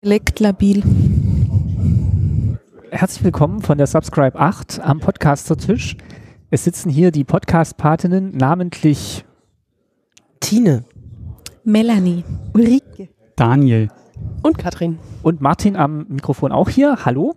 Elektrabil. 0.00 0.84
Herzlich 2.92 3.24
willkommen 3.24 3.62
von 3.62 3.78
der 3.78 3.88
Subscribe 3.88 4.38
8 4.38 4.78
am 4.78 5.00
Podcaster-Tisch. 5.00 5.96
Es 6.52 6.62
sitzen 6.62 6.88
hier 6.88 7.10
die 7.10 7.24
Podcast-Patinnen, 7.24 8.30
namentlich 8.36 9.24
Tine, 10.38 10.84
Melanie. 11.64 12.22
Ulrike. 12.54 13.08
Daniel. 13.34 13.88
Und 14.44 14.56
Katrin. 14.56 15.00
und 15.24 15.40
Martin 15.40 15.74
am 15.74 16.06
Mikrofon 16.08 16.52
auch 16.52 16.68
hier. 16.68 17.04
Hallo. 17.04 17.34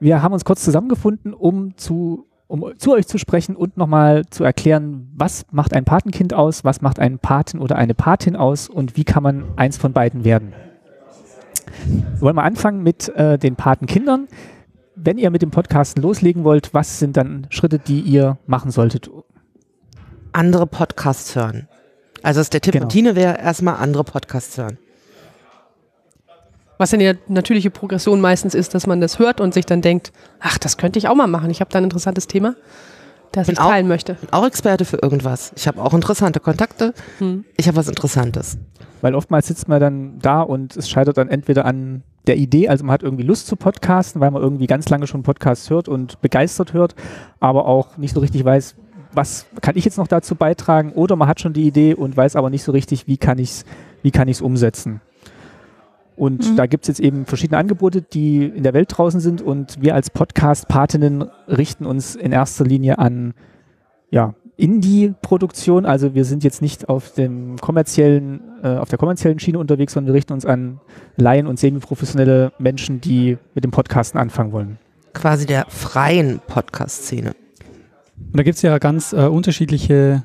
Wir 0.00 0.24
haben 0.24 0.32
uns 0.32 0.44
kurz 0.44 0.64
zusammengefunden, 0.64 1.34
um 1.34 1.76
zu, 1.76 2.26
um 2.48 2.72
zu 2.78 2.94
euch 2.94 3.06
zu 3.06 3.18
sprechen 3.18 3.54
und 3.54 3.76
nochmal 3.76 4.26
zu 4.26 4.42
erklären, 4.42 5.08
was 5.14 5.46
macht 5.52 5.72
ein 5.72 5.84
Patenkind 5.84 6.34
aus, 6.34 6.64
was 6.64 6.80
macht 6.80 6.98
einen 6.98 7.20
Paten 7.20 7.60
oder 7.60 7.76
eine 7.76 7.94
Patin 7.94 8.34
aus 8.34 8.68
und 8.68 8.96
wie 8.96 9.04
kann 9.04 9.22
man 9.22 9.44
eins 9.54 9.76
von 9.76 9.92
beiden 9.92 10.24
werden. 10.24 10.52
Wir 11.86 12.20
wollen 12.20 12.36
mal 12.36 12.44
anfangen 12.44 12.82
mit 12.82 13.08
äh, 13.10 13.38
den 13.38 13.56
Patenkindern. 13.56 14.28
Wenn 14.94 15.18
ihr 15.18 15.30
mit 15.30 15.42
dem 15.42 15.50
Podcasten 15.50 16.02
loslegen 16.02 16.44
wollt, 16.44 16.72
was 16.72 16.98
sind 16.98 17.16
dann 17.16 17.46
Schritte, 17.50 17.78
die 17.78 18.00
ihr 18.00 18.38
machen 18.46 18.70
solltet? 18.70 19.10
andere 20.32 20.66
Podcasts 20.66 21.34
hören. 21.34 21.66
Also 22.22 22.40
ist 22.42 22.52
der 22.52 22.60
Tipp 22.60 22.72
Genau. 22.72 22.84
von 22.84 22.90
Tine 22.90 23.16
wäre 23.16 23.38
erstmal 23.38 23.76
andere 23.76 24.04
Podcasts 24.04 24.58
hören. 24.58 24.78
Was 26.78 26.90
dann 26.90 27.00
die 27.00 27.14
natürliche 27.28 27.70
Progression 27.70 28.20
meistens 28.20 28.54
ist, 28.54 28.74
dass 28.74 28.86
man 28.86 29.00
das 29.00 29.18
hört 29.18 29.40
und 29.40 29.54
sich 29.54 29.64
dann 29.64 29.80
denkt, 29.80 30.12
ach, 30.40 30.58
das 30.58 30.76
könnte 30.76 30.98
ich 30.98 31.08
auch 31.08 31.14
mal 31.14 31.26
machen. 31.26 31.48
Ich 31.48 31.60
habe 31.60 31.70
da 31.70 31.78
ein 31.78 31.84
interessantes 31.84 32.26
Thema, 32.26 32.54
das 33.36 33.46
Bin 33.46 33.54
ich 33.54 33.60
auch- 33.60 33.70
teilen 33.70 33.88
möchte. 33.88 34.14
Bin 34.14 34.32
auch 34.32 34.46
Experte 34.46 34.84
für 34.84 34.98
irgendwas. 35.02 35.52
Ich 35.56 35.66
habe 35.68 35.82
auch 35.82 35.94
interessante 35.94 36.40
Kontakte. 36.40 36.94
Hm. 37.18 37.44
Ich 37.56 37.66
habe 37.68 37.76
was 37.76 37.88
Interessantes. 37.88 38.58
Weil 39.02 39.14
oftmals 39.14 39.46
sitzt 39.46 39.68
man 39.68 39.80
dann 39.80 40.18
da 40.20 40.40
und 40.40 40.76
es 40.76 40.88
scheitert 40.88 41.18
dann 41.18 41.28
entweder 41.28 41.64
an 41.64 42.02
der 42.26 42.36
Idee, 42.38 42.68
also 42.68 42.84
man 42.84 42.92
hat 42.92 43.02
irgendwie 43.04 43.22
Lust 43.22 43.46
zu 43.46 43.54
podcasten, 43.54 44.20
weil 44.20 44.30
man 44.32 44.42
irgendwie 44.42 44.66
ganz 44.66 44.88
lange 44.88 45.06
schon 45.06 45.22
Podcasts 45.22 45.70
hört 45.70 45.88
und 45.88 46.20
begeistert 46.22 46.72
hört, 46.72 46.96
aber 47.38 47.66
auch 47.66 47.98
nicht 47.98 48.14
so 48.14 48.20
richtig 48.20 48.44
weiß, 48.44 48.74
was 49.12 49.46
kann 49.60 49.76
ich 49.76 49.84
jetzt 49.84 49.96
noch 49.96 50.08
dazu 50.08 50.34
beitragen 50.34 50.92
oder 50.92 51.14
man 51.14 51.28
hat 51.28 51.40
schon 51.40 51.52
die 51.52 51.66
Idee 51.66 51.94
und 51.94 52.16
weiß 52.16 52.34
aber 52.34 52.50
nicht 52.50 52.64
so 52.64 52.72
richtig, 52.72 53.06
wie 53.06 53.16
kann 53.16 53.38
ich 53.38 53.50
es 53.50 53.64
wie 54.02 54.10
kann 54.10 54.28
ich's 54.28 54.40
umsetzen. 54.40 55.00
Und 56.16 56.50
Mhm. 56.52 56.56
da 56.56 56.66
gibt 56.66 56.84
es 56.84 56.88
jetzt 56.88 57.00
eben 57.00 57.26
verschiedene 57.26 57.58
Angebote, 57.58 58.02
die 58.02 58.44
in 58.46 58.62
der 58.62 58.72
Welt 58.74 58.88
draußen 58.96 59.20
sind 59.20 59.42
und 59.42 59.80
wir 59.82 59.94
als 59.94 60.10
Podcast-Patinnen 60.10 61.26
richten 61.46 61.84
uns 61.84 62.16
in 62.16 62.32
erster 62.32 62.64
Linie 62.64 62.98
an 62.98 63.34
ja, 64.10 64.34
Indie-Produktion. 64.56 65.84
Also 65.84 66.14
wir 66.14 66.24
sind 66.24 66.42
jetzt 66.44 66.62
nicht 66.62 66.88
auf 66.88 67.12
dem 67.12 67.56
kommerziellen, 67.56 68.40
äh, 68.62 68.76
auf 68.76 68.88
der 68.88 68.98
kommerziellen 68.98 69.38
Schiene 69.38 69.58
unterwegs, 69.58 69.92
sondern 69.92 70.12
wir 70.12 70.16
richten 70.16 70.32
uns 70.32 70.46
an 70.46 70.80
Laien 71.16 71.46
und 71.46 71.58
semi-professionelle 71.58 72.52
Menschen, 72.58 73.00
die 73.00 73.36
mit 73.54 73.64
dem 73.64 73.70
Podcasten 73.70 74.18
anfangen 74.18 74.52
wollen. 74.52 74.78
Quasi 75.12 75.44
der 75.46 75.66
freien 75.68 76.40
Podcast-Szene. 76.46 77.32
Und 78.18 78.36
da 78.38 78.42
gibt 78.42 78.56
es 78.56 78.62
ja 78.62 78.78
ganz 78.78 79.12
äh, 79.12 79.26
unterschiedliche 79.26 80.22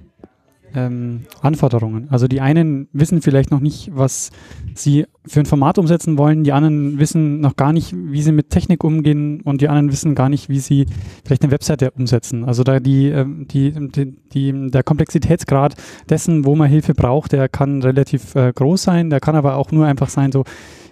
ähm, 0.75 1.21
Anforderungen. 1.41 2.07
Also 2.09 2.27
die 2.27 2.41
einen 2.41 2.87
wissen 2.93 3.21
vielleicht 3.21 3.51
noch 3.51 3.59
nicht, 3.59 3.91
was 3.93 4.31
sie 4.75 5.05
für 5.25 5.39
ein 5.41 5.45
Format 5.45 5.77
umsetzen 5.77 6.17
wollen, 6.17 6.43
die 6.43 6.51
anderen 6.51 6.99
wissen 6.99 7.41
noch 7.41 7.55
gar 7.55 7.73
nicht, 7.73 7.93
wie 7.95 8.21
sie 8.21 8.31
mit 8.31 8.49
Technik 8.49 8.83
umgehen 8.83 9.41
und 9.41 9.61
die 9.61 9.67
anderen 9.67 9.91
wissen 9.91 10.15
gar 10.15 10.29
nicht, 10.29 10.49
wie 10.49 10.59
sie 10.59 10.85
vielleicht 11.25 11.43
eine 11.43 11.51
Webseite 11.51 11.91
umsetzen. 11.91 12.45
Also 12.45 12.63
da 12.63 12.79
die, 12.79 13.07
ähm, 13.07 13.47
die, 13.49 13.71
die, 13.71 14.15
die, 14.33 14.71
der 14.71 14.83
Komplexitätsgrad 14.83 15.75
dessen, 16.09 16.45
wo 16.45 16.55
man 16.55 16.69
Hilfe 16.69 16.93
braucht, 16.93 17.31
der 17.33 17.49
kann 17.49 17.81
relativ 17.81 18.35
äh, 18.35 18.51
groß 18.53 18.83
sein, 18.83 19.09
der 19.09 19.19
kann 19.19 19.35
aber 19.35 19.55
auch 19.55 19.71
nur 19.71 19.85
einfach 19.85 20.09
sein, 20.09 20.31
so 20.31 20.43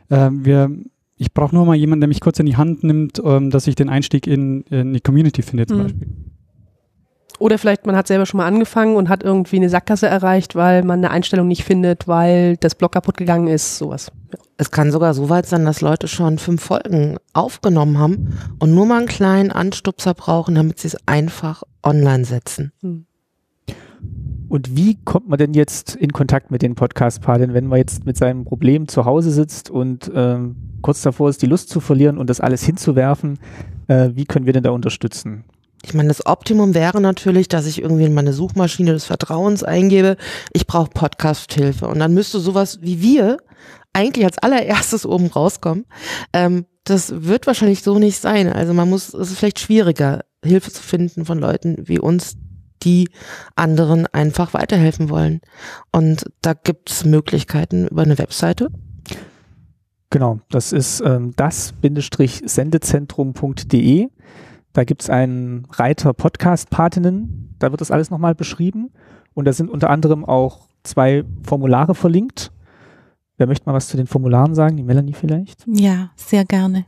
äh, 0.10 0.30
wir 0.32 0.70
ich 1.22 1.34
brauche 1.34 1.54
nur 1.54 1.66
mal 1.66 1.76
jemanden, 1.76 2.00
der 2.00 2.08
mich 2.08 2.22
kurz 2.22 2.40
in 2.40 2.46
die 2.46 2.56
Hand 2.56 2.82
nimmt, 2.86 3.22
ähm, 3.24 3.50
dass 3.50 3.68
ich 3.68 3.76
den 3.76 3.90
Einstieg 3.90 4.26
in, 4.26 4.62
in 4.70 4.94
die 4.94 5.02
Community 5.02 5.42
finde 5.42 5.68
zum 5.68 5.80
Mhm. 5.80 5.84
Beispiel. 5.84 6.08
Oder 7.40 7.58
vielleicht 7.58 7.86
man 7.86 7.96
hat 7.96 8.08
selber 8.08 8.26
schon 8.26 8.38
mal 8.38 8.46
angefangen 8.46 8.96
und 8.96 9.10
hat 9.10 9.24
irgendwie 9.24 9.56
eine 9.56 9.70
Sackgasse 9.70 10.08
erreicht, 10.08 10.56
weil 10.56 10.84
man 10.84 11.00
eine 11.00 11.12
Einstellung 11.12 11.48
nicht 11.48 11.64
findet, 11.64 12.08
weil 12.08 12.58
das 12.58 12.76
Blog 12.76 12.92
kaputt 12.92 13.18
gegangen 13.18 13.48
ist, 13.48 13.78
sowas. 13.78 14.12
Ja. 14.32 14.40
Es 14.58 14.72
kann 14.72 14.92
sogar 14.92 15.14
so 15.14 15.30
weit 15.30 15.46
sein, 15.46 15.64
dass 15.64 15.80
Leute 15.80 16.10
schon 16.10 16.38
fünf 16.38 16.62
Folgen 16.62 17.18
aufgenommen 17.34 17.98
haben 17.98 18.38
und 18.60 18.76
nur 18.76 18.86
mal 18.86 18.98
einen 18.98 19.08
kleinen 19.08 19.52
Anstupser 19.52 20.14
brauchen, 20.14 20.56
damit 20.56 20.80
sie 20.80 20.90
es 20.90 20.98
einfach 21.08 21.64
online 21.82 22.26
setzen. 22.26 22.74
Hm. 22.82 23.06
Und 24.50 24.76
wie 24.76 24.98
kommt 25.06 25.30
man 25.30 25.38
denn 25.38 25.54
jetzt 25.54 25.96
in 25.96 26.12
Kontakt 26.12 26.50
mit 26.50 26.64
den 26.64 26.74
Podcast-Patinnen, 26.74 27.54
wenn 27.54 27.68
man 27.68 27.78
jetzt 27.78 28.06
mit 28.06 28.18
seinem 28.18 28.46
Problem 28.46 28.88
zu 28.88 29.06
Hause 29.06 29.32
sitzt 29.32 29.70
und 29.70 30.12
ähm, 30.14 30.56
kurz 30.82 31.04
davor 31.04 31.30
ist, 31.30 31.42
die 31.44 31.46
Lust 31.46 31.70
zu 31.70 31.80
verlieren 31.80 32.18
und 32.18 32.30
das 32.30 32.42
alles 32.42 32.64
hinzuwerfen? 32.64 33.38
Äh, 33.88 34.10
wie 34.14 34.26
können 34.26 34.48
wir 34.48 34.54
denn 34.54 34.64
da 34.64 34.72
unterstützen? 34.72 35.46
Ich 35.84 35.94
meine, 35.94 36.10
das 36.10 36.26
Optimum 36.26 36.74
wäre 36.74 37.00
natürlich, 37.00 37.48
dass 37.48 37.66
ich 37.66 37.82
irgendwie 37.82 38.06
in 38.06 38.14
meine 38.14 38.34
Suchmaschine 38.34 38.92
des 38.92 39.06
Vertrauens 39.06 39.64
eingebe, 39.64 40.18
ich 40.54 40.68
brauche 40.68 40.90
Podcast-Hilfe. 40.90 41.88
Und 41.88 42.00
dann 42.00 42.14
müsste 42.14 42.40
sowas 42.40 42.80
wie 42.82 43.02
wir 43.02 43.38
eigentlich 43.94 44.26
als 44.26 44.38
allererstes 44.38 45.06
oben 45.06 45.28
rauskommen. 45.28 45.86
Ähm, 46.34 46.66
das 46.84 47.24
wird 47.24 47.48
wahrscheinlich 47.48 47.84
so 47.84 48.00
nicht 48.00 48.20
sein. 48.20 48.52
Also 48.52 48.74
man 48.74 48.90
muss, 48.90 49.14
es 49.14 49.32
ist 49.32 49.38
vielleicht 49.38 49.60
schwieriger, 49.60 50.26
Hilfe 50.44 50.72
zu 50.72 50.82
finden 50.82 51.26
von 51.26 51.40
Leuten 51.40 51.88
wie 51.88 52.00
uns, 52.00 52.38
die 52.84 53.10
anderen 53.56 54.08
einfach 54.08 54.54
weiterhelfen 54.54 55.10
wollen. 55.10 55.42
Und 55.92 56.26
da 56.42 56.54
gibt 56.54 56.90
es 56.90 57.04
Möglichkeiten 57.04 57.88
über 57.88 58.04
eine 58.04 58.18
Webseite. 58.18 58.70
Genau, 60.12 60.40
das 60.50 60.72
ist 60.72 61.04
ähm, 61.06 61.34
das-sendezentrum.de. 61.36 64.08
Da 64.74 64.84
gibt 64.84 65.02
es 65.02 65.10
einen 65.10 65.66
Reiter 65.72 66.14
Podcast-Patinnen, 66.14 67.56
da 67.60 67.72
wird 67.72 67.82
das 67.82 67.92
alles 67.92 68.10
nochmal 68.10 68.36
beschrieben. 68.36 68.92
Und 69.34 69.46
da 69.46 69.54
sind 69.54 69.70
unter 69.70 69.90
anderem 69.90 70.26
auch 70.26 70.68
zwei 70.84 71.24
Formulare 71.44 71.96
verlinkt. 71.96 72.52
Wer 73.38 73.48
möchte 73.48 73.66
mal 73.66 73.76
was 73.76 73.88
zu 73.88 73.96
den 73.96 74.08
Formularen 74.08 74.54
sagen? 74.54 74.76
Die 74.76 74.84
Melanie 74.84 75.14
vielleicht? 75.14 75.66
Ja, 75.68 76.12
sehr 76.16 76.46
gerne. 76.46 76.86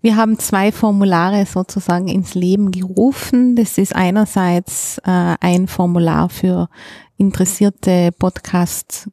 Wir 0.00 0.16
haben 0.16 0.38
zwei 0.38 0.72
Formulare 0.72 1.44
sozusagen 1.46 2.08
ins 2.08 2.34
Leben 2.34 2.70
gerufen. 2.70 3.56
Das 3.56 3.78
ist 3.78 3.94
einerseits 3.94 4.98
äh, 4.98 5.34
ein 5.40 5.66
Formular 5.66 6.28
für 6.28 6.68
interessierte 7.16 8.10
Podcast- 8.18 9.08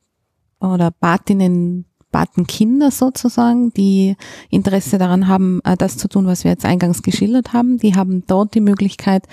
oder 0.60 0.92
Patinnen, 0.92 1.86
Patenkinder 2.12 2.92
sozusagen, 2.92 3.72
die 3.74 4.16
Interesse 4.50 4.98
daran 4.98 5.28
haben, 5.28 5.62
äh, 5.64 5.78
das 5.78 5.98
zu 5.98 6.08
tun, 6.08 6.26
was 6.26 6.44
wir 6.44 6.52
jetzt 6.52 6.66
eingangs 6.66 7.04
geschildert 7.04 7.54
haben. 7.54 7.78
Die 7.78 7.96
haben 7.96 8.24
dort 8.28 8.56
die 8.56 8.62
Möglichkeit, 8.62 9.28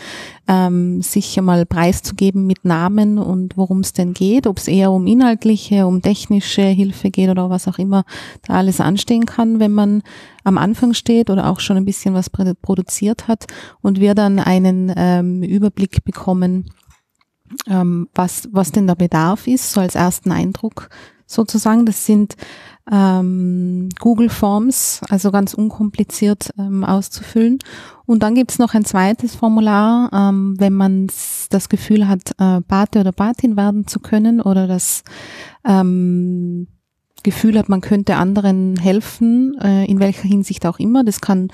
ähm, 0.46 1.02
sich 1.02 1.38
einmal 1.38 1.66
preiszugeben 1.66 2.46
mit 2.46 2.64
Namen 2.64 3.18
und 3.18 3.56
worum 3.56 3.80
es 3.80 3.92
denn 3.92 4.12
geht, 4.12 4.46
ob 4.46 4.58
es 4.58 4.68
eher 4.68 4.90
um 4.90 5.06
inhaltliche, 5.06 5.86
um 5.86 6.02
technische 6.02 6.62
Hilfe 6.62 7.10
geht 7.10 7.30
oder 7.30 7.50
was 7.50 7.66
auch 7.68 7.78
immer 7.78 8.04
da 8.46 8.54
alles 8.54 8.80
anstehen 8.80 9.26
kann, 9.26 9.58
wenn 9.58 9.72
man 9.72 10.02
am 10.44 10.58
Anfang 10.58 10.94
steht 10.94 11.30
oder 11.30 11.50
auch 11.50 11.60
schon 11.60 11.76
ein 11.76 11.84
bisschen 11.84 12.14
was 12.14 12.32
produ- 12.32 12.54
produziert 12.60 13.26
hat 13.26 13.46
und 13.80 14.00
wir 14.00 14.14
dann 14.14 14.38
einen 14.38 14.92
ähm, 14.96 15.42
Überblick 15.42 16.04
bekommen, 16.04 16.70
ähm, 17.68 18.08
was, 18.14 18.48
was 18.52 18.72
denn 18.72 18.86
der 18.86 18.94
Bedarf 18.94 19.46
ist, 19.46 19.72
so 19.72 19.80
als 19.80 19.94
ersten 19.94 20.32
Eindruck 20.32 20.88
sozusagen. 21.26 21.86
Das 21.86 22.06
sind 22.06 22.36
ähm, 22.90 23.88
Google 23.98 24.28
Forms, 24.28 25.00
also 25.10 25.30
ganz 25.30 25.54
unkompliziert 25.54 26.52
ähm, 26.58 26.84
auszufüllen. 26.84 27.58
Und 28.06 28.22
dann 28.22 28.36
gibt's 28.36 28.58
noch 28.58 28.74
ein 28.74 28.84
zweites 28.84 29.34
Formular, 29.34 30.10
ähm, 30.12 30.54
wenn 30.58 30.72
man 30.72 31.08
das 31.50 31.68
Gefühl 31.68 32.06
hat, 32.06 32.30
äh, 32.38 32.60
Pate 32.60 33.00
oder 33.00 33.12
Patin 33.12 33.56
werden 33.56 33.86
zu 33.86 33.98
können 33.98 34.40
oder 34.40 34.68
das 34.68 35.02
ähm, 35.64 36.68
Gefühl 37.22 37.58
hat, 37.58 37.68
man 37.68 37.80
könnte 37.80 38.16
anderen 38.16 38.76
helfen, 38.76 39.56
äh, 39.60 39.84
in 39.86 39.98
welcher 40.00 40.28
Hinsicht 40.28 40.64
auch 40.66 40.78
immer. 40.78 41.02
Das 41.02 41.20
kann 41.20 41.48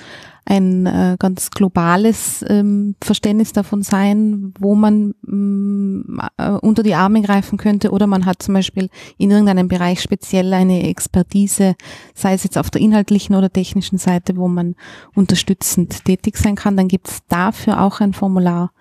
ein 0.44 0.86
äh, 0.86 1.16
ganz 1.18 1.50
globales 1.50 2.44
ähm, 2.48 2.96
Verständnis 3.02 3.52
davon 3.52 3.82
sein, 3.82 4.52
wo 4.58 4.74
man 4.74 5.14
mh, 5.22 6.28
äh, 6.36 6.50
unter 6.50 6.82
die 6.82 6.94
Arme 6.94 7.22
greifen 7.22 7.58
könnte 7.58 7.90
oder 7.90 8.06
man 8.06 8.26
hat 8.26 8.42
zum 8.42 8.54
Beispiel 8.54 8.88
in 9.18 9.30
irgendeinem 9.30 9.68
Bereich 9.68 10.02
speziell 10.02 10.52
eine 10.52 10.88
Expertise, 10.88 11.76
sei 12.14 12.34
es 12.34 12.44
jetzt 12.44 12.58
auf 12.58 12.70
der 12.70 12.82
inhaltlichen 12.82 13.36
oder 13.36 13.52
technischen 13.52 13.98
Seite, 13.98 14.36
wo 14.36 14.48
man 14.48 14.74
unterstützend 15.14 16.04
tätig 16.04 16.36
sein 16.36 16.56
kann, 16.56 16.76
dann 16.76 16.88
gibt 16.88 17.08
es 17.08 17.20
dafür 17.28 17.80
auch 17.80 18.00
ein 18.00 18.12
Formular 18.12 18.72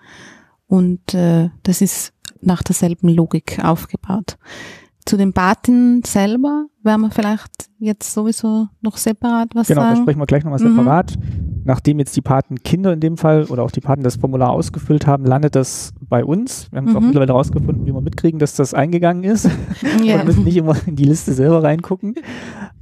und 0.66 1.00
das 1.14 1.80
ist 1.80 2.12
nach 2.40 2.62
derselben 2.62 3.08
Logik 3.08 3.60
aufgebaut. 3.62 4.36
Zu 5.12 5.18
den 5.18 5.34
Paten 5.34 6.02
selber 6.04 6.68
werden 6.82 7.02
wir 7.02 7.10
vielleicht 7.10 7.68
jetzt 7.78 8.14
sowieso 8.14 8.68
noch 8.80 8.96
separat 8.96 9.50
was 9.54 9.68
Genau, 9.68 9.82
da 9.82 9.88
sagen. 9.90 10.00
sprechen 10.04 10.18
wir 10.20 10.24
gleich 10.26 10.42
nochmal 10.42 10.58
Mhm. 10.58 10.74
separat. 10.74 11.18
nachdem 11.64 11.98
jetzt 11.98 12.16
die 12.16 12.22
Patenkinder 12.22 12.94
in 12.94 13.00
dem 13.00 13.18
Fall 13.18 13.44
oder 13.44 13.62
auch 13.62 13.70
die 13.70 13.82
Paten 13.82 14.02
das 14.02 14.16
Formular 14.16 14.50
ausgefüllt 14.50 15.06
haben, 15.06 15.26
landet 15.26 15.54
das 15.54 15.92
bei 16.00 16.24
uns. 16.24 16.66
Wir 16.72 16.78
haben 16.78 16.88
es 16.88 16.96
auch 16.96 17.00
Mhm. 17.00 17.08
mittlerweile 17.08 17.32
rausgefunden, 17.32 17.84
wie 17.86 17.92
wir 17.92 18.00
mitkriegen, 18.00 18.40
dass 18.40 18.56
das 18.56 18.72
eingegangen 18.72 19.22
ist. 19.22 19.48
Ja. 20.02 20.20
und 20.20 20.24
müssen 20.28 20.44
nicht 20.44 20.56
immer 20.56 20.74
in 20.86 20.96
die 20.96 21.04
Liste 21.04 21.34
selber 21.34 21.62
reingucken. 21.62 22.14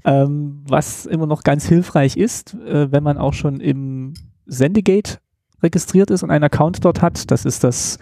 Ähm, 0.05 0.63
was 0.69 1.05
immer 1.07 1.27
noch 1.27 1.43
ganz 1.43 1.67
hilfreich 1.67 2.17
ist, 2.17 2.55
äh, 2.55 2.93
wenn 2.93 3.03
man 3.03 3.19
auch 3.19 3.33
schon 3.35 3.59
im 3.61 4.15
Sendegate 4.47 5.19
registriert 5.63 6.11
ist 6.11 6.23
und 6.23 6.31
einen 6.31 6.45
Account 6.45 6.85
dort 6.85 7.03
hat. 7.03 7.31
Das 7.31 7.45
ist 7.45 7.65
das 7.65 7.99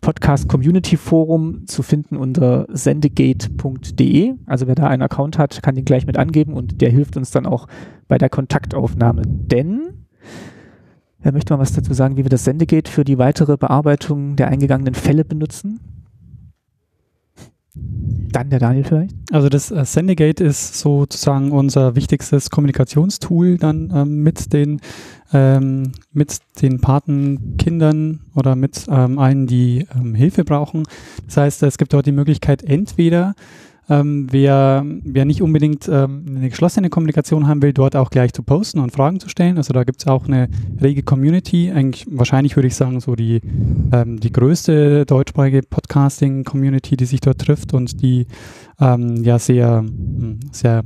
Podcast 0.00 0.48
Community 0.48 0.96
Forum 0.96 1.66
zu 1.66 1.82
finden 1.82 2.16
unter 2.16 2.66
sendegate.de. 2.70 4.34
Also 4.46 4.66
wer 4.66 4.74
da 4.74 4.86
einen 4.86 5.02
Account 5.02 5.38
hat, 5.38 5.62
kann 5.62 5.74
den 5.74 5.84
gleich 5.84 6.06
mit 6.06 6.16
angeben 6.16 6.54
und 6.54 6.80
der 6.80 6.90
hilft 6.90 7.16
uns 7.16 7.30
dann 7.30 7.46
auch 7.46 7.66
bei 8.06 8.18
der 8.18 8.28
Kontaktaufnahme. 8.28 9.22
Denn, 9.26 10.06
wer 11.20 11.32
möchte 11.32 11.52
mal 11.52 11.60
was 11.60 11.72
dazu 11.72 11.94
sagen, 11.94 12.16
wie 12.16 12.24
wir 12.24 12.30
das 12.30 12.44
Sendegate 12.44 12.90
für 12.90 13.04
die 13.04 13.18
weitere 13.18 13.56
Bearbeitung 13.56 14.36
der 14.36 14.48
eingegangenen 14.48 14.94
Fälle 14.94 15.24
benutzen? 15.24 15.97
Dann 18.30 18.50
der 18.50 18.58
Daniel 18.58 18.84
vielleicht. 18.84 19.14
Also 19.32 19.48
das 19.48 19.70
äh, 19.70 19.84
Sendegate 19.84 20.44
ist 20.44 20.78
sozusagen 20.78 21.50
unser 21.50 21.96
wichtigstes 21.96 22.50
Kommunikationstool 22.50 23.56
dann 23.56 23.90
ähm, 23.94 24.22
mit 24.22 24.52
den 24.52 24.80
ähm, 25.32 25.92
mit 26.12 26.38
den 26.62 26.80
Patenkindern 26.80 28.20
oder 28.34 28.56
mit 28.56 28.86
ähm, 28.88 29.18
allen, 29.18 29.46
die 29.46 29.86
ähm, 29.94 30.14
Hilfe 30.14 30.44
brauchen. 30.44 30.84
Das 31.26 31.36
heißt, 31.36 31.62
es 31.64 31.78
gibt 31.78 31.92
dort 31.92 32.06
die 32.06 32.12
Möglichkeit, 32.12 32.62
entweder 32.62 33.34
ähm, 33.88 34.26
wer, 34.30 34.84
wer 35.02 35.24
nicht 35.24 35.42
unbedingt 35.42 35.88
ähm, 35.88 36.24
eine 36.28 36.48
geschlossene 36.50 36.90
Kommunikation 36.90 37.46
haben 37.46 37.62
will, 37.62 37.72
dort 37.72 37.96
auch 37.96 38.10
gleich 38.10 38.32
zu 38.32 38.42
posten 38.42 38.80
und 38.80 38.92
Fragen 38.92 39.20
zu 39.20 39.28
stellen. 39.28 39.56
Also 39.56 39.72
da 39.72 39.84
gibt 39.84 40.00
es 40.00 40.06
auch 40.06 40.26
eine 40.26 40.48
rege 40.80 41.02
Community. 41.02 41.70
Eigentlich 41.70 42.06
wahrscheinlich 42.10 42.56
würde 42.56 42.68
ich 42.68 42.74
sagen, 42.74 43.00
so 43.00 43.14
die, 43.14 43.40
ähm, 43.92 44.20
die 44.20 44.32
größte 44.32 45.06
deutschsprachige 45.06 45.62
Podcasting-Community, 45.62 46.96
die 46.96 47.06
sich 47.06 47.20
dort 47.20 47.38
trifft 47.38 47.74
und 47.74 48.02
die 48.02 48.26
ähm, 48.80 49.22
ja 49.24 49.38
sehr, 49.38 49.82
mh, 49.82 50.36
sehr 50.52 50.84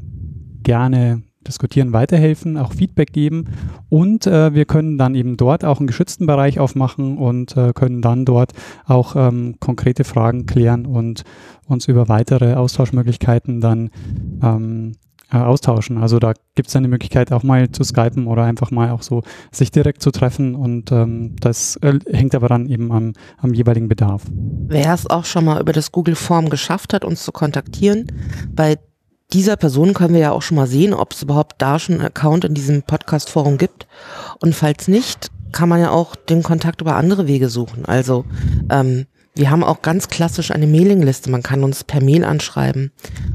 gerne 0.62 1.22
diskutieren, 1.46 1.92
weiterhelfen, 1.92 2.56
auch 2.56 2.72
Feedback 2.72 3.12
geben 3.12 3.46
und 3.88 4.26
äh, 4.26 4.54
wir 4.54 4.64
können 4.64 4.98
dann 4.98 5.14
eben 5.14 5.36
dort 5.36 5.64
auch 5.64 5.78
einen 5.78 5.86
geschützten 5.86 6.26
Bereich 6.26 6.58
aufmachen 6.58 7.18
und 7.18 7.56
äh, 7.56 7.72
können 7.72 8.02
dann 8.02 8.24
dort 8.24 8.52
auch 8.86 9.16
ähm, 9.16 9.56
konkrete 9.60 10.04
Fragen 10.04 10.46
klären 10.46 10.86
und 10.86 11.24
uns 11.66 11.88
über 11.88 12.08
weitere 12.08 12.54
Austauschmöglichkeiten 12.54 13.60
dann 13.60 13.90
ähm, 14.42 14.92
äh, 15.32 15.38
austauschen. 15.38 15.98
Also 15.98 16.18
da 16.18 16.34
gibt 16.54 16.68
es 16.68 16.76
eine 16.76 16.88
Möglichkeit 16.88 17.32
auch 17.32 17.42
mal 17.42 17.70
zu 17.70 17.84
skypen 17.84 18.26
oder 18.26 18.44
einfach 18.44 18.70
mal 18.70 18.90
auch 18.90 19.02
so 19.02 19.22
sich 19.50 19.70
direkt 19.70 20.02
zu 20.02 20.10
treffen 20.10 20.54
und 20.54 20.92
ähm, 20.92 21.36
das 21.40 21.76
äh, 21.76 21.98
hängt 22.10 22.34
aber 22.34 22.48
dann 22.48 22.68
eben 22.68 22.92
am, 22.92 23.14
am 23.38 23.54
jeweiligen 23.54 23.88
Bedarf. 23.88 24.24
Wer 24.30 24.92
es 24.92 25.08
auch 25.08 25.24
schon 25.24 25.46
mal 25.46 25.60
über 25.60 25.72
das 25.72 25.90
Google 25.90 26.16
Form 26.16 26.50
geschafft 26.50 26.92
hat, 26.92 27.04
uns 27.04 27.24
zu 27.24 27.32
kontaktieren, 27.32 28.06
bei 28.54 28.76
dieser 29.32 29.56
Person 29.56 29.94
können 29.94 30.14
wir 30.14 30.20
ja 30.20 30.32
auch 30.32 30.42
schon 30.42 30.56
mal 30.56 30.66
sehen, 30.66 30.94
ob 30.94 31.12
es 31.12 31.22
überhaupt 31.22 31.60
da 31.60 31.78
schon 31.78 31.96
einen 31.96 32.04
Account 32.04 32.44
in 32.44 32.54
diesem 32.54 32.82
Podcast-Forum 32.82 33.58
gibt. 33.58 33.86
Und 34.40 34.54
falls 34.54 34.88
nicht, 34.88 35.30
kann 35.52 35.68
man 35.68 35.80
ja 35.80 35.90
auch 35.90 36.16
den 36.16 36.42
Kontakt 36.42 36.80
über 36.80 36.96
andere 36.96 37.26
Wege 37.26 37.48
suchen. 37.48 37.84
Also 37.84 38.24
ähm, 38.70 39.06
wir 39.34 39.50
haben 39.50 39.64
auch 39.64 39.80
ganz 39.80 40.08
klassisch 40.08 40.50
eine 40.50 40.66
Mailingliste. 40.66 41.30
Man 41.30 41.42
kann 41.42 41.64
uns 41.64 41.84
per 41.84 42.02
Mail 42.02 42.22
anschreiben. 42.24 42.92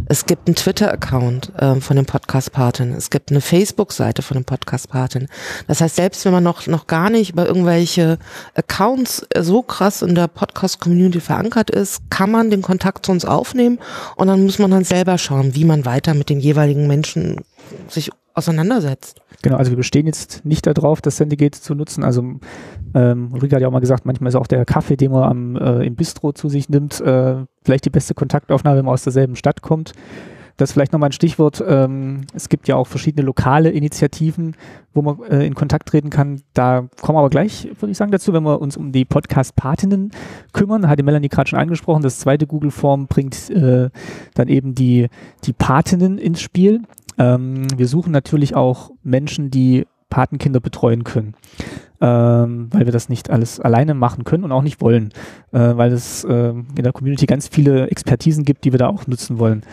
Es 0.08 0.28
gibt 0.28 0.48
einen 0.48 0.56
Twitter-Account 0.56 1.54
ähm, 1.60 1.82
von 1.82 1.96
dem 1.96 2.06
Podcast-Paten. 2.06 2.94
Es 2.94 3.10
gibt 3.10 3.32
eine 3.32 3.42
Facebook-Seite 3.42 4.22
von 4.22 4.38
dem 4.38 4.46
Podcast-Paten. 4.46 5.28
Das 5.68 5.82
heißt, 5.82 5.96
selbst 5.96 6.24
wenn 6.26 6.34
man 6.34 6.44
noch, 6.44 6.68
noch 6.68 6.86
gar 6.86 7.10
nicht 7.10 7.32
über 7.32 7.48
irgendwelche 7.48 8.20
Accounts 8.54 9.26
äh, 9.32 9.42
so 9.42 9.64
krass 9.64 10.04
in 10.04 10.14
der 10.14 10.28
Podcast-Community 10.28 11.20
verankert 11.20 11.72
ist, 11.72 12.12
kann 12.12 12.30
man 12.30 12.52
den 12.52 12.62
Kontakt 12.62 13.08
zu 13.08 13.12
uns 13.12 13.26
aufnehmen 13.26 13.80
und 14.18 14.28
dann 14.28 14.44
muss 14.44 14.60
man 14.60 14.70
dann 14.70 14.84
selber 14.84 15.18
schauen, 15.18 15.56
wie 15.56 15.66
man 15.66 15.86
weiter 15.86 16.14
mit 16.14 16.30
den 16.30 16.40
jeweiligen 16.40 16.86
Menschen 16.86 17.44
sich 17.90 18.12
auseinandersetzt. 18.38 19.22
Genau, 19.42 19.58
also 19.58 19.72
wir 19.72 19.78
bestehen 19.78 20.06
jetzt 20.06 20.46
nicht 20.46 20.66
darauf, 20.66 21.02
das 21.02 21.18
Sendegate 21.18 21.60
zu 21.60 21.76
nutzen. 21.76 22.04
Also 22.04 22.24
ähm, 22.94 23.30
Ulrike 23.34 23.56
hat 23.56 23.62
ja 23.62 23.68
auch 23.68 23.72
mal 23.72 23.80
gesagt, 23.80 24.06
manchmal 24.06 24.30
ist 24.30 24.36
auch 24.36 24.48
der 24.48 24.66
Kaffee, 24.66 24.96
den 24.96 25.12
man 25.12 25.24
am, 25.24 25.56
äh, 25.56 25.86
im 25.86 25.96
Bistro 25.96 26.32
zu 26.32 26.50
sich 26.50 26.70
nimmt, 26.70 27.02
äh, 27.02 27.36
vielleicht 27.64 27.86
die 27.86 27.90
beste 27.90 28.14
Kontaktaufnahme, 28.14 28.78
wenn 28.78 28.86
man 28.86 28.94
aus 28.94 29.04
derselben 29.04 29.36
Stadt 29.36 29.62
kommt. 29.62 29.94
Das 30.58 30.72
vielleicht 30.72 30.92
nochmal 30.92 31.10
ein 31.10 31.14
Stichwort. 31.14 31.64
Ähm, 31.68 32.22
es 32.34 32.50
gibt 32.50 32.68
ja 32.68 32.76
auch 32.76 32.88
verschiedene 32.88 33.24
lokale 33.24 33.70
Initiativen, 33.70 34.56
wo 34.92 35.04
man 35.04 35.22
äh, 35.30 35.46
in 35.46 35.54
Kontakt 35.54 35.88
treten 35.88 36.10
kann. 36.10 36.42
Da 36.56 36.88
kommen 37.00 37.16
wir 37.16 37.20
aber 37.20 37.30
gleich, 37.30 37.70
würde 37.80 37.92
ich 37.92 37.98
sagen, 37.98 38.12
dazu, 38.12 38.34
wenn 38.34 38.42
wir 38.42 38.60
uns 38.60 38.76
um 38.76 38.92
die 38.92 39.06
Podcast-Patinnen 39.06 40.12
kümmern. 40.54 40.90
Hat 40.90 40.98
die 40.98 41.04
Melanie 41.04 41.30
gerade 41.30 41.48
schon 41.48 41.60
angesprochen. 41.60 42.02
Das 42.02 42.18
zweite 42.18 42.48
Google-Form 42.48 43.06
bringt 43.06 43.52
äh, 43.52 43.92
dann 44.34 44.48
eben 44.48 44.74
die, 44.74 45.10
die 45.44 45.54
Patinnen 45.54 46.18
ins 46.18 46.42
Spiel. 46.42 46.82
Ähm, 47.18 47.68
wir 47.76 47.88
suchen 47.88 48.12
natürlich 48.12 48.56
auch 48.56 48.92
Menschen, 49.04 49.52
die 49.52 49.86
Patenkinder 50.10 50.60
betreuen 50.60 51.04
können, 51.04 51.36
ähm, 52.00 52.70
weil 52.72 52.86
wir 52.86 52.94
das 52.94 53.10
nicht 53.10 53.30
alles 53.30 53.60
alleine 53.60 53.94
machen 53.94 54.24
können 54.24 54.44
und 54.44 54.52
auch 54.52 54.62
nicht 54.62 54.82
wollen, 54.82 55.10
äh, 55.52 55.60
weil 55.76 55.92
es 55.92 56.24
äh, 56.24 56.50
in 56.50 56.84
der 56.84 56.94
Community 56.94 57.26
ganz 57.26 57.48
viele 57.48 57.88
Expertisen 57.90 58.46
gibt, 58.46 58.64
die 58.64 58.72
wir 58.72 58.80
da 58.80 58.88
auch 58.88 59.08
nutzen 59.08 59.40
wollen. 59.40 59.64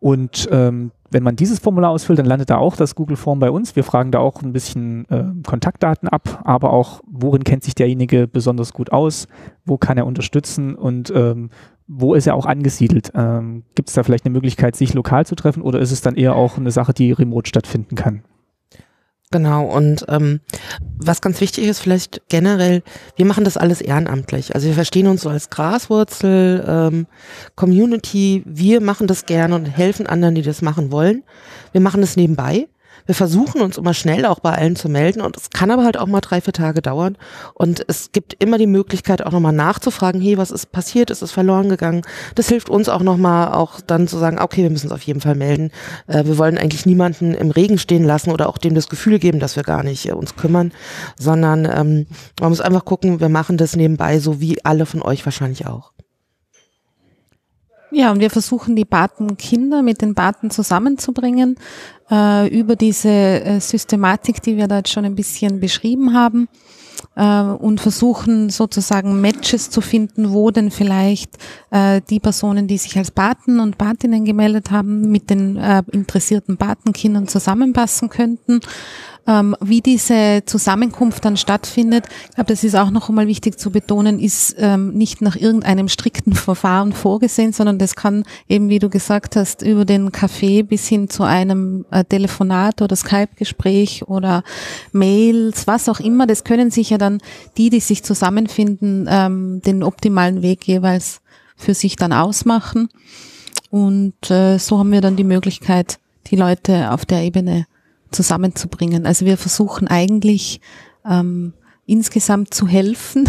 Und 0.00 0.48
ähm, 0.52 0.90
wenn 1.10 1.22
man 1.22 1.34
dieses 1.34 1.60
Formular 1.60 1.90
ausfüllt, 1.90 2.18
dann 2.18 2.26
landet 2.26 2.50
da 2.50 2.58
auch 2.58 2.76
das 2.76 2.94
Google 2.94 3.16
Form 3.16 3.38
bei 3.38 3.50
uns. 3.50 3.74
Wir 3.74 3.84
fragen 3.84 4.10
da 4.10 4.18
auch 4.18 4.42
ein 4.42 4.52
bisschen 4.52 5.08
äh, 5.08 5.24
Kontaktdaten 5.46 6.08
ab, 6.08 6.42
aber 6.44 6.74
auch, 6.74 7.00
worin 7.06 7.42
kennt 7.42 7.64
sich 7.64 7.74
derjenige 7.74 8.28
besonders 8.28 8.74
gut 8.74 8.92
aus, 8.92 9.28
wo 9.64 9.78
kann 9.78 9.96
er 9.96 10.04
unterstützen 10.04 10.74
und 10.74 11.10
ähm, 11.14 11.48
wo 11.86 12.14
ist 12.14 12.26
er 12.26 12.34
auch 12.34 12.46
angesiedelt? 12.46 13.12
Ähm, 13.14 13.64
Gibt 13.74 13.88
es 13.88 13.94
da 13.94 14.02
vielleicht 14.02 14.24
eine 14.24 14.32
Möglichkeit, 14.32 14.76
sich 14.76 14.94
lokal 14.94 15.26
zu 15.26 15.34
treffen 15.34 15.62
oder 15.62 15.80
ist 15.80 15.92
es 15.92 16.00
dann 16.00 16.16
eher 16.16 16.34
auch 16.34 16.56
eine 16.56 16.70
Sache, 16.70 16.94
die 16.94 17.12
remote 17.12 17.48
stattfinden 17.48 17.94
kann? 17.94 18.22
Genau, 19.30 19.64
und 19.64 20.04
ähm, 20.08 20.40
was 20.96 21.20
ganz 21.20 21.40
wichtig 21.40 21.64
ist, 21.64 21.80
vielleicht 21.80 22.22
generell, 22.28 22.84
wir 23.16 23.26
machen 23.26 23.42
das 23.42 23.56
alles 23.56 23.80
ehrenamtlich. 23.80 24.54
Also 24.54 24.68
wir 24.68 24.74
verstehen 24.74 25.08
uns 25.08 25.22
so 25.22 25.28
als 25.28 25.50
Graswurzel, 25.50 26.64
ähm, 26.66 27.06
Community, 27.56 28.44
wir 28.46 28.80
machen 28.80 29.08
das 29.08 29.26
gerne 29.26 29.56
und 29.56 29.66
helfen 29.66 30.06
anderen, 30.06 30.36
die 30.36 30.42
das 30.42 30.62
machen 30.62 30.92
wollen. 30.92 31.24
Wir 31.72 31.80
machen 31.80 32.00
das 32.00 32.14
nebenbei. 32.14 32.68
Wir 33.06 33.14
versuchen 33.14 33.60
uns 33.60 33.76
immer 33.76 33.94
schnell 33.94 34.24
auch 34.26 34.40
bei 34.40 34.52
allen 34.52 34.76
zu 34.76 34.88
melden 34.88 35.20
und 35.20 35.36
es 35.36 35.50
kann 35.50 35.70
aber 35.70 35.84
halt 35.84 35.96
auch 35.96 36.06
mal 36.06 36.20
drei, 36.20 36.40
vier 36.40 36.52
Tage 36.52 36.80
dauern. 36.80 37.16
Und 37.54 37.84
es 37.88 38.12
gibt 38.12 38.34
immer 38.42 38.58
die 38.58 38.66
Möglichkeit 38.66 39.24
auch 39.24 39.32
nochmal 39.32 39.52
nachzufragen, 39.52 40.20
hey, 40.20 40.38
was 40.38 40.50
ist 40.50 40.72
passiert, 40.72 41.10
ist 41.10 41.22
es 41.22 41.32
verloren 41.32 41.68
gegangen? 41.68 42.02
Das 42.34 42.48
hilft 42.48 42.70
uns 42.70 42.88
auch 42.88 43.02
nochmal 43.02 43.52
auch 43.52 43.80
dann 43.80 44.08
zu 44.08 44.18
sagen, 44.18 44.38
okay, 44.38 44.62
wir 44.62 44.70
müssen 44.70 44.86
uns 44.86 44.94
auf 44.94 45.02
jeden 45.02 45.20
Fall 45.20 45.34
melden. 45.34 45.70
Äh, 46.06 46.24
wir 46.24 46.38
wollen 46.38 46.58
eigentlich 46.58 46.86
niemanden 46.86 47.34
im 47.34 47.50
Regen 47.50 47.78
stehen 47.78 48.04
lassen 48.04 48.30
oder 48.30 48.48
auch 48.48 48.58
dem 48.58 48.74
das 48.74 48.88
Gefühl 48.88 49.18
geben, 49.18 49.40
dass 49.40 49.56
wir 49.56 49.62
gar 49.62 49.82
nicht 49.82 50.08
äh, 50.08 50.12
uns 50.12 50.36
kümmern, 50.36 50.72
sondern 51.18 51.64
ähm, 51.64 52.06
man 52.40 52.50
muss 52.50 52.60
einfach 52.60 52.84
gucken, 52.84 53.20
wir 53.20 53.28
machen 53.28 53.56
das 53.56 53.76
nebenbei, 53.76 54.18
so 54.18 54.40
wie 54.40 54.64
alle 54.64 54.86
von 54.86 55.02
euch 55.02 55.24
wahrscheinlich 55.24 55.66
auch. 55.66 55.92
Ja, 57.94 58.10
und 58.10 58.18
wir 58.18 58.30
versuchen 58.30 58.74
die 58.74 58.84
Patenkinder 58.84 59.80
mit 59.80 60.02
den 60.02 60.16
Paten 60.16 60.50
zusammenzubringen 60.50 61.54
äh, 62.10 62.48
über 62.48 62.74
diese 62.74 63.08
äh, 63.08 63.60
Systematik, 63.60 64.42
die 64.42 64.56
wir 64.56 64.66
da 64.66 64.78
jetzt 64.78 64.90
schon 64.90 65.04
ein 65.04 65.14
bisschen 65.14 65.60
beschrieben 65.60 66.12
haben 66.12 66.48
äh, 67.14 67.42
und 67.42 67.80
versuchen 67.80 68.50
sozusagen 68.50 69.20
Matches 69.20 69.70
zu 69.70 69.80
finden, 69.80 70.32
wo 70.32 70.50
denn 70.50 70.72
vielleicht 70.72 71.38
äh, 71.70 72.00
die 72.10 72.18
Personen, 72.18 72.66
die 72.66 72.78
sich 72.78 72.98
als 72.98 73.12
Paten 73.12 73.60
und 73.60 73.78
Patinnen 73.78 74.24
gemeldet 74.24 74.72
haben, 74.72 75.12
mit 75.12 75.30
den 75.30 75.56
äh, 75.56 75.84
interessierten 75.92 76.56
Patenkindern 76.56 77.28
zusammenpassen 77.28 78.08
könnten. 78.08 78.58
Ähm, 79.26 79.56
wie 79.60 79.80
diese 79.80 80.42
Zusammenkunft 80.44 81.24
dann 81.24 81.36
stattfindet, 81.36 82.04
ich 82.28 82.34
glaube, 82.34 82.52
das 82.52 82.62
ist 82.62 82.74
auch 82.74 82.90
noch 82.90 83.08
einmal 83.08 83.26
wichtig 83.26 83.58
zu 83.58 83.70
betonen, 83.70 84.18
ist 84.18 84.54
ähm, 84.58 84.92
nicht 84.92 85.22
nach 85.22 85.36
irgendeinem 85.36 85.88
strikten 85.88 86.32
Verfahren 86.34 86.92
vorgesehen, 86.92 87.52
sondern 87.52 87.78
das 87.78 87.96
kann 87.96 88.24
eben, 88.48 88.68
wie 88.68 88.78
du 88.78 88.90
gesagt 88.90 89.36
hast, 89.36 89.62
über 89.62 89.84
den 89.84 90.10
Café 90.10 90.62
bis 90.62 90.86
hin 90.88 91.08
zu 91.08 91.22
einem 91.22 91.86
äh, 91.90 92.04
Telefonat 92.04 92.82
oder 92.82 92.96
Skype-Gespräch 92.96 94.06
oder 94.08 94.44
Mails, 94.92 95.66
was 95.66 95.88
auch 95.88 96.00
immer, 96.00 96.26
das 96.26 96.44
können 96.44 96.70
sich 96.70 96.90
ja 96.90 96.98
dann 96.98 97.18
die, 97.56 97.70
die 97.70 97.80
sich 97.80 98.02
zusammenfinden, 98.02 99.06
ähm, 99.08 99.62
den 99.62 99.82
optimalen 99.82 100.42
Weg 100.42 100.66
jeweils 100.68 101.20
für 101.56 101.74
sich 101.74 101.96
dann 101.96 102.12
ausmachen. 102.12 102.88
Und 103.70 104.30
äh, 104.30 104.58
so 104.58 104.78
haben 104.78 104.92
wir 104.92 105.00
dann 105.00 105.16
die 105.16 105.24
Möglichkeit, 105.24 105.98
die 106.28 106.36
Leute 106.36 106.92
auf 106.92 107.04
der 107.04 107.22
Ebene 107.22 107.66
zusammenzubringen. 108.14 109.06
Also 109.06 109.26
wir 109.26 109.36
versuchen 109.36 109.88
eigentlich 109.88 110.60
ähm, 111.04 111.54
insgesamt 111.86 112.54
zu 112.54 112.66
helfen, 112.66 113.28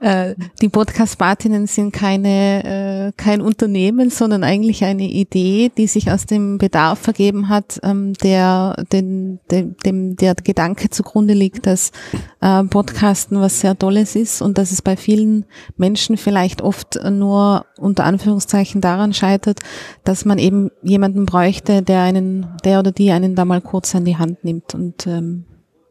Äh, 0.00 0.34
die 0.60 0.68
Podcast-Patinnen 0.68 1.66
sind 1.66 1.92
keine, 1.92 2.64
äh, 3.08 3.12
kein 3.16 3.40
Unternehmen, 3.40 4.10
sondern 4.10 4.42
eigentlich 4.44 4.84
eine 4.84 5.04
Idee, 5.04 5.70
die 5.76 5.86
sich 5.86 6.10
aus 6.10 6.26
dem 6.26 6.58
Bedarf 6.58 7.06
ergeben 7.06 7.48
hat, 7.48 7.80
ähm, 7.82 8.14
der, 8.14 8.84
den, 8.92 9.38
dem, 9.50 9.76
dem, 9.84 10.16
der 10.16 10.34
Gedanke 10.34 10.90
zugrunde 10.90 11.34
liegt, 11.34 11.66
dass 11.66 11.92
äh, 12.40 12.64
Podcasten 12.64 13.40
was 13.40 13.60
sehr 13.60 13.78
Tolles 13.78 14.16
ist 14.16 14.42
und 14.42 14.58
dass 14.58 14.72
es 14.72 14.82
bei 14.82 14.96
vielen 14.96 15.46
Menschen 15.76 16.16
vielleicht 16.16 16.60
oft 16.60 16.98
nur 17.10 17.64
unter 17.78 18.04
Anführungszeichen 18.04 18.80
daran 18.80 19.14
scheitert, 19.14 19.60
dass 20.02 20.24
man 20.24 20.38
eben 20.38 20.70
jemanden 20.82 21.26
bräuchte, 21.26 21.82
der 21.82 22.02
einen, 22.02 22.46
der 22.64 22.80
oder 22.80 22.92
die 22.92 23.12
einen 23.12 23.34
da 23.34 23.44
mal 23.44 23.60
kurz 23.60 23.94
an 23.94 24.04
die 24.04 24.16
Hand 24.16 24.44
nimmt 24.44 24.74
und 24.74 25.06
ähm, 25.06 25.44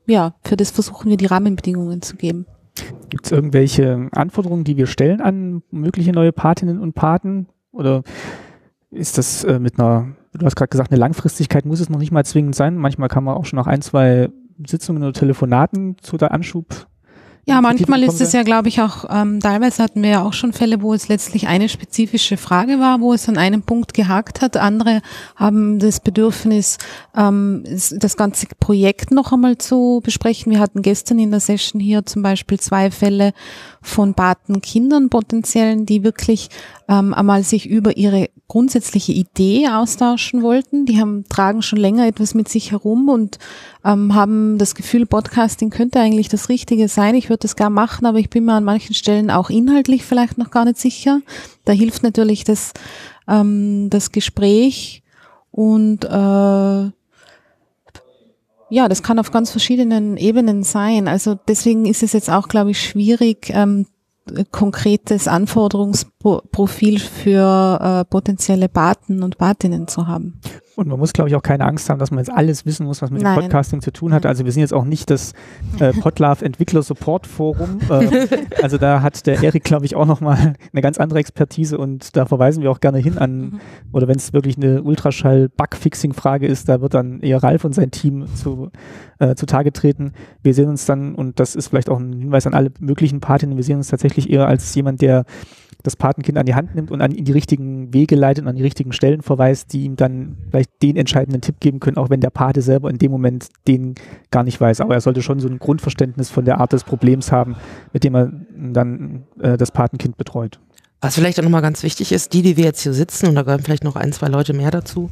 ja, 0.06 0.36
für 0.44 0.58
das 0.58 0.72
versuchen 0.72 1.10
wir 1.10 1.18
die 1.18 1.28
Rahmenbedingungen 1.28 2.02
zu 2.02 2.16
geben. 2.16 2.46
Gibt 3.10 3.26
es 3.26 3.32
irgendwelche 3.32 4.10
Anforderungen, 4.12 4.64
die 4.64 4.78
wir 4.78 4.88
stellen 4.88 5.22
an 5.22 5.62
mögliche 5.70 6.12
neue 6.12 6.32
Patinnen 6.32 6.80
und 6.80 6.94
Paten? 6.94 7.48
Oder 7.72 8.04
ist 8.90 9.18
das 9.18 9.44
äh, 9.44 9.60
mit 9.60 9.80
einer, 9.80 10.16
du 10.34 10.46
hast 10.46 10.56
gerade 10.56 10.70
gesagt, 10.70 10.92
eine 10.92 11.00
Langfristigkeit 11.00 11.66
muss 11.66 11.80
es 11.80 11.90
noch 11.90 12.00
nicht 12.00 12.12
mal 12.12 12.26
zwingend 12.26 12.56
sein. 12.56 12.76
Manchmal 12.76 13.10
kann 13.10 13.24
man 13.24 13.36
auch 13.36 13.46
schon 13.46 13.58
nach 13.58 13.68
ein, 13.68 13.82
zwei 13.82 14.30
Sitzungen 14.66 15.04
oder 15.04 15.14
Telefonaten 15.14 15.98
zu 16.00 16.18
der 16.18 16.32
Anschub 16.32 16.88
ja, 17.46 17.60
manchmal 17.60 18.04
ist 18.04 18.22
es 18.22 18.32
ja, 18.32 18.44
glaube 18.44 18.70
ich, 18.70 18.82
auch, 18.82 19.04
ähm, 19.10 19.42
teilweise 19.42 19.84
hatten 19.84 20.02
wir 20.02 20.10
ja 20.10 20.24
auch 20.24 20.32
schon 20.32 20.54
Fälle, 20.54 20.82
wo 20.82 20.94
es 20.94 21.10
letztlich 21.10 21.48
eine 21.48 21.68
spezifische 21.68 22.38
Frage 22.38 22.80
war, 22.80 23.02
wo 23.02 23.14
es 23.14 23.28
an 23.28 23.38
einem 23.38 23.64
Punkt 23.64 23.94
gehakt 23.94 24.42
hat. 24.42 24.56
Andere 24.56 25.02
haben 25.36 25.78
das 25.78 26.00
Bedürfnis, 26.00 26.78
ähm, 27.18 27.64
das 27.66 28.16
ganze 28.16 28.48
Projekt 28.60 29.12
noch 29.12 29.34
einmal 29.34 29.58
zu 29.58 30.00
besprechen. 30.04 30.54
Wir 30.54 30.60
hatten 30.60 30.82
gestern 30.82 31.20
in 31.20 31.32
der 31.32 31.42
Session 31.42 31.82
hier 31.82 32.06
zum 32.06 32.22
Beispiel 32.22 32.62
zwei 32.62 32.92
Fälle 32.92 33.34
von 33.82 34.14
Patenkindern 34.14 35.10
potenziellen, 35.10 35.86
die 35.86 36.06
wirklich 36.06 36.50
ähm, 36.88 37.14
einmal 37.14 37.44
sich 37.44 37.70
über 37.70 37.98
ihre 37.98 38.30
grundsätzliche 38.54 39.14
Idee 39.14 39.68
austauschen 39.68 40.44
wollten. 40.44 40.86
Die 40.86 41.00
haben, 41.00 41.26
tragen 41.28 41.64
schon 41.64 41.80
länger 41.80 42.06
etwas 42.06 42.36
mit 42.36 42.48
sich 42.48 42.70
herum 42.70 43.10
und 43.10 43.40
ähm, 43.84 44.14
haben 44.14 44.60
das 44.60 44.76
Gefühl, 44.76 45.08
Podcasting 45.08 45.72
könnte 45.72 46.00
eigentlich 46.00 46.30
das 46.30 46.50
Richtige 46.50 46.88
sein. 46.88 47.16
Ich 47.16 47.32
würde 47.32 47.48
es 47.48 47.56
gar 47.56 47.72
machen, 47.72 48.06
aber 48.06 48.20
ich 48.20 48.30
bin 48.30 48.46
mir 48.46 48.54
an 48.54 48.64
manchen 48.64 48.94
Stellen 48.94 49.32
auch 49.32 49.50
inhaltlich 49.50 50.04
vielleicht 50.04 50.38
noch 50.38 50.52
gar 50.52 50.66
nicht 50.66 50.78
sicher. 50.78 51.22
Da 51.66 51.74
hilft 51.74 52.04
natürlich 52.04 52.44
das, 52.44 52.74
ähm, 53.28 53.90
das 53.90 54.12
Gespräch 54.12 55.02
und 55.50 56.06
äh, 56.06 56.92
ja, 58.70 58.88
das 58.88 59.02
kann 59.02 59.18
auf 59.18 59.32
ganz 59.32 59.50
verschiedenen 59.50 60.16
Ebenen 60.16 60.62
sein. 60.62 61.08
Also 61.08 61.40
deswegen 61.48 61.88
ist 61.88 62.04
es 62.04 62.14
jetzt 62.14 62.30
auch, 62.30 62.48
glaube 62.50 62.70
ich, 62.70 62.80
schwierig, 62.80 63.50
ähm, 63.50 63.88
konkretes 64.52 65.28
Anforderungsprofil 65.28 67.00
für 67.00 67.80
äh, 67.82 68.06
potenzielle 68.06 68.70
Paten 68.70 69.24
und 69.24 69.38
Patinnen 69.38 69.88
zu 69.88 70.08
haben. 70.08 70.40
Und 70.76 70.88
man 70.88 70.98
muss, 70.98 71.14
glaube 71.14 71.30
ich, 71.30 71.36
auch 71.36 71.44
keine 71.44 71.66
Angst 71.66 71.90
haben, 71.90 72.00
dass 72.00 72.10
man 72.10 72.20
jetzt 72.20 72.32
alles 72.32 72.66
wissen 72.66 72.86
muss, 72.86 73.02
was 73.02 73.12
mit 73.12 73.22
Nein. 73.22 73.36
dem 73.36 73.42
Podcasting 73.44 73.82
zu 73.82 73.92
tun 73.92 74.14
hat. 74.14 74.26
Also 74.26 74.44
wir 74.44 74.52
sind 74.52 74.62
jetzt 74.62 74.74
auch 74.74 74.86
nicht 74.86 75.10
das 75.10 75.34
äh, 75.80 75.94
Podlove 75.94 76.44
Entwickler 76.44 76.82
Support 76.82 77.28
Forum. 77.28 77.80
Ähm, 77.92 78.10
also 78.62 78.78
da 78.78 79.02
hat 79.02 79.26
der 79.28 79.44
Erik, 79.44 79.64
glaube 79.64 79.86
ich, 79.86 79.96
auch 79.96 80.06
nochmal 80.06 80.56
eine 80.72 80.82
ganz 80.82 80.98
andere 80.98 81.20
Expertise 81.20 81.78
und 81.78 82.16
da 82.16 82.26
verweisen 82.26 82.64
wir 82.64 82.72
auch 82.72 82.80
gerne 82.80 82.98
hin 82.98 83.18
an, 83.20 83.40
mhm. 83.40 83.60
oder 83.92 84.08
wenn 84.08 84.16
es 84.16 84.34
wirklich 84.34 84.58
eine 84.58 84.82
Ultraschall-Bugfixing-Frage 84.82 86.48
ist, 86.48 86.70
da 86.70 86.82
wird 86.82 86.96
dann 86.96 87.20
eher 87.20 87.44
Ralf 87.44 87.66
und 87.66 87.76
sein 87.76 87.92
Team 87.92 88.26
zu, 88.36 88.72
äh, 89.20 89.36
zutage 89.36 89.74
treten. 89.74 90.14
Wir 90.42 90.56
sehen 90.56 90.70
uns 90.70 90.86
dann, 90.86 91.14
und 91.14 91.40
das 91.40 91.56
ist 91.56 91.68
vielleicht 91.68 91.90
auch 91.90 92.00
ein 92.00 92.14
Hinweis 92.14 92.48
an 92.48 92.56
alle 92.56 92.72
möglichen 92.80 93.20
Partinnen, 93.20 93.58
wir 93.58 93.64
sehen 93.64 93.78
uns 93.78 93.90
tatsächlich 93.90 94.30
eher 94.30 94.48
als 94.48 94.74
jemand, 94.74 95.02
der 95.02 95.26
das 95.84 95.98
Patenkind 95.98 96.38
an 96.38 96.46
die 96.46 96.56
Hand 96.56 96.76
nimmt 96.76 96.92
und 96.92 97.02
an 97.02 97.12
in 97.12 97.26
die 97.26 97.32
richtigen 97.32 97.94
Wege 97.94 98.16
leitet 98.16 98.44
und 98.44 98.50
an 98.50 98.56
die 98.56 98.64
richtigen 98.64 98.94
Stellen 98.94 99.22
verweist, 99.22 99.74
die 99.74 99.84
ihm 99.84 99.98
dann 99.98 100.38
vielleicht 100.50 100.63
den 100.82 100.98
entscheidenden 100.98 101.42
Tipp 101.42 101.60
geben 101.60 101.80
können, 101.80 101.98
auch 101.98 102.10
wenn 102.10 102.22
der 102.22 102.30
Pate 102.30 102.62
selber 102.62 102.90
in 102.90 102.98
dem 102.98 103.12
Moment 103.12 103.50
den 103.68 103.96
gar 104.32 104.44
nicht 104.44 104.60
weiß. 104.60 104.82
Aber 104.82 104.94
er 104.94 105.02
sollte 105.02 105.22
schon 105.22 105.40
so 105.40 105.48
ein 105.48 105.60
Grundverständnis 105.60 106.30
von 106.30 106.46
der 106.46 106.60
Art 106.60 106.74
des 106.74 106.84
Problems 106.84 107.32
haben, 107.32 107.56
mit 107.92 108.04
dem 108.04 108.16
er 108.16 108.32
dann 108.52 109.24
äh, 109.40 109.58
das 109.58 109.72
Patenkind 109.72 110.18
betreut. 110.18 110.60
Was 111.02 111.16
vielleicht 111.16 111.40
auch 111.40 111.44
nochmal 111.44 111.62
ganz 111.62 111.84
wichtig 111.84 112.12
ist, 112.12 112.34
die, 112.34 112.42
die 112.42 112.56
wir 112.58 112.64
jetzt 112.64 112.82
hier 112.82 112.94
sitzen, 112.94 113.28
und 113.28 113.36
da 113.36 113.42
gehören 113.42 113.62
vielleicht 113.62 113.84
noch 113.84 113.96
ein, 113.96 114.14
zwei 114.14 114.28
Leute 114.28 114.54
mehr 114.54 114.72
dazu, 114.72 115.10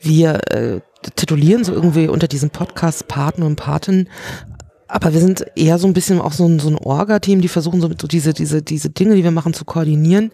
wir 0.00 0.40
äh, 0.52 0.80
titulieren 1.16 1.64
so 1.64 1.72
irgendwie 1.72 2.08
unter 2.08 2.28
diesen 2.28 2.50
Podcast 2.50 3.08
Paten 3.08 3.42
und 3.42 3.56
Paten 3.56 4.08
aber 4.94 5.12
wir 5.12 5.20
sind 5.20 5.44
eher 5.56 5.78
so 5.78 5.88
ein 5.88 5.92
bisschen 5.92 6.20
auch 6.20 6.32
so 6.32 6.46
ein, 6.46 6.60
so 6.60 6.68
ein 6.68 6.76
Orga-Team, 6.76 7.40
die 7.40 7.48
versuchen 7.48 7.80
so, 7.80 7.88
so 7.88 8.06
diese, 8.06 8.32
diese, 8.32 8.62
diese 8.62 8.90
Dinge, 8.90 9.16
die 9.16 9.24
wir 9.24 9.32
machen, 9.32 9.54
zu 9.54 9.64
koordinieren. 9.64 10.30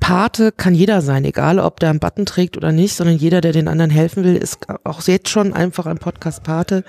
Pate 0.00 0.52
kann 0.52 0.74
jeder 0.74 1.02
sein, 1.02 1.24
egal 1.24 1.58
ob 1.58 1.80
der 1.80 1.90
einen 1.90 2.00
Button 2.00 2.26
trägt 2.26 2.56
oder 2.56 2.72
nicht, 2.72 2.94
sondern 2.94 3.16
jeder, 3.16 3.40
der 3.40 3.52
den 3.52 3.68
anderen 3.68 3.90
helfen 3.90 4.24
will, 4.24 4.36
ist 4.36 4.58
auch 4.84 5.02
jetzt 5.02 5.28
schon 5.28 5.52
einfach 5.52 5.86
ein 5.86 5.98
Podcast-Pate. 5.98 6.84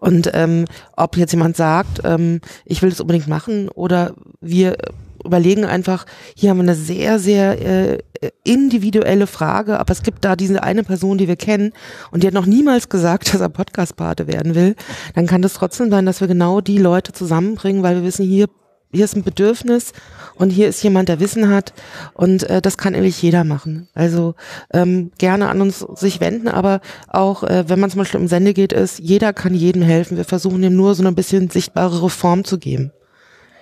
Und 0.00 0.30
ähm, 0.34 0.64
ob 0.96 1.16
jetzt 1.16 1.32
jemand 1.32 1.56
sagt, 1.56 2.00
ähm, 2.04 2.40
ich 2.64 2.82
will 2.82 2.90
das 2.90 3.00
unbedingt 3.00 3.28
machen 3.28 3.68
oder 3.68 4.14
wir 4.40 4.76
überlegen 5.24 5.64
einfach, 5.64 6.06
hier 6.34 6.50
haben 6.50 6.58
wir 6.58 6.62
eine 6.62 6.74
sehr, 6.74 7.18
sehr 7.18 7.60
äh, 7.60 7.98
individuelle 8.44 9.26
Frage, 9.26 9.78
aber 9.78 9.92
es 9.92 10.02
gibt 10.02 10.24
da 10.24 10.36
diese 10.36 10.62
eine 10.62 10.84
Person, 10.84 11.18
die 11.18 11.28
wir 11.28 11.36
kennen 11.36 11.72
und 12.10 12.22
die 12.22 12.26
hat 12.26 12.34
noch 12.34 12.46
niemals 12.46 12.88
gesagt, 12.88 13.32
dass 13.34 13.40
er 13.40 13.48
Podcast-Pate 13.48 14.26
werden 14.26 14.54
will, 14.54 14.76
dann 15.14 15.26
kann 15.26 15.42
das 15.42 15.54
trotzdem 15.54 15.90
sein, 15.90 16.06
dass 16.06 16.20
wir 16.20 16.28
genau 16.28 16.60
die 16.60 16.78
Leute 16.78 17.12
zusammenbringen, 17.12 17.82
weil 17.82 17.96
wir 17.96 18.04
wissen, 18.04 18.24
hier 18.24 18.46
hier 18.92 19.04
ist 19.04 19.16
ein 19.16 19.24
Bedürfnis 19.24 19.92
und 20.36 20.50
hier 20.50 20.68
ist 20.68 20.82
jemand, 20.82 21.08
der 21.08 21.20
Wissen 21.20 21.48
hat 21.48 21.72
und 22.14 22.44
äh, 22.44 22.62
das 22.62 22.78
kann 22.78 22.94
eigentlich 22.94 23.20
jeder 23.20 23.44
machen. 23.44 23.88
Also 23.94 24.34
ähm, 24.72 25.10
gerne 25.18 25.48
an 25.48 25.60
uns 25.60 25.80
sich 25.94 26.20
wenden, 26.20 26.48
aber 26.48 26.80
auch 27.08 27.42
äh, 27.42 27.68
wenn 27.68 27.80
man 27.80 27.90
zum 27.90 27.98
Beispiel 27.98 28.20
im 28.20 28.28
Sende 28.28 28.54
geht, 28.54 28.72
ist, 28.72 28.98
jeder 28.98 29.32
kann 29.32 29.54
jedem 29.54 29.82
helfen. 29.82 30.16
Wir 30.16 30.24
versuchen 30.24 30.62
ihm 30.62 30.76
nur 30.76 30.94
so 30.94 31.04
ein 31.04 31.14
bisschen 31.14 31.50
sichtbarere 31.50 32.10
Form 32.10 32.44
zu 32.44 32.58
geben. 32.58 32.92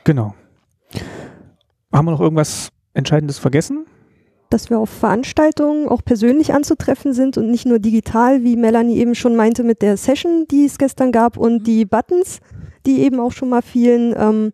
Genau. 0.04 0.34
Haben 1.92 2.06
wir 2.06 2.12
noch 2.12 2.20
irgendwas 2.20 2.68
Entscheidendes 2.92 3.38
vergessen? 3.38 3.86
Dass 4.50 4.68
wir 4.68 4.78
auf 4.78 4.90
Veranstaltungen 4.90 5.88
auch 5.88 6.04
persönlich 6.04 6.52
anzutreffen 6.52 7.12
sind 7.12 7.38
und 7.38 7.50
nicht 7.50 7.66
nur 7.66 7.78
digital, 7.78 8.44
wie 8.44 8.56
Melanie 8.56 8.98
eben 8.98 9.14
schon 9.14 9.36
meinte 9.36 9.64
mit 9.64 9.80
der 9.80 9.96
Session, 9.96 10.46
die 10.50 10.66
es 10.66 10.78
gestern 10.78 11.12
gab 11.12 11.36
und 11.36 11.66
die 11.66 11.84
Buttons, 11.84 12.40
die 12.84 13.00
eben 13.00 13.18
auch 13.18 13.32
schon 13.32 13.48
mal 13.48 13.62
fielen. 13.62 14.14
Ähm, 14.16 14.52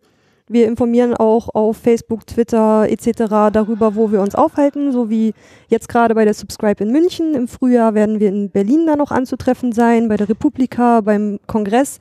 wir 0.51 0.67
informieren 0.67 1.13
auch 1.13 1.49
auf 1.53 1.77
Facebook, 1.77 2.27
Twitter 2.27 2.87
etc. 2.89 3.51
darüber, 3.51 3.95
wo 3.95 4.11
wir 4.11 4.21
uns 4.21 4.35
aufhalten, 4.35 4.91
so 4.91 5.09
wie 5.09 5.33
jetzt 5.67 5.89
gerade 5.89 6.15
bei 6.15 6.25
der 6.25 6.33
Subscribe 6.33 6.83
in 6.83 6.91
München. 6.91 7.33
Im 7.35 7.47
Frühjahr 7.47 7.93
werden 7.93 8.19
wir 8.19 8.29
in 8.29 8.49
Berlin 8.49 8.85
dann 8.85 8.99
noch 8.99 9.11
anzutreffen 9.11 9.71
sein, 9.71 10.07
bei 10.07 10.17
der 10.17 10.29
Republika, 10.29 11.01
beim 11.01 11.39
Kongress, 11.47 11.99